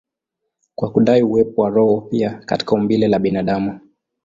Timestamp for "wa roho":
1.61-2.01